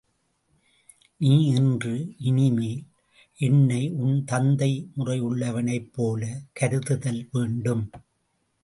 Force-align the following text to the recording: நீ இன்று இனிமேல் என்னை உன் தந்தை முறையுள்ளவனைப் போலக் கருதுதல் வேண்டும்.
நீ 1.21 1.33
இன்று 1.47 1.93
இனிமேல் 2.19 2.81
என்னை 3.39 3.89
உன் 3.99 4.17
தந்தை 4.23 4.71
முறையுள்ளவனைப் 4.97 5.89
போலக் 5.93 6.43
கருதுதல் 6.59 7.23
வேண்டும். 7.31 7.85